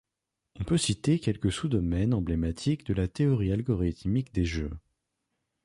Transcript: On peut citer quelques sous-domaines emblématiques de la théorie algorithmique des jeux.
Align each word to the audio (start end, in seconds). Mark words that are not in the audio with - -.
On 0.59 0.63
peut 0.63 0.79
citer 0.79 1.19
quelques 1.19 1.51
sous-domaines 1.51 2.15
emblématiques 2.15 2.87
de 2.87 2.95
la 2.95 3.07
théorie 3.07 3.51
algorithmique 3.51 4.33
des 4.33 4.45
jeux. 4.45 4.73